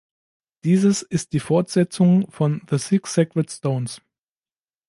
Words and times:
Dieses 0.63 1.03
ist 1.03 1.31
die 1.31 1.39
Fortsetzung 1.39 2.31
von 2.31 2.63
"The 2.71 2.79
Six 2.79 3.13
Sacred 3.13 3.51
Stones". 3.51 4.01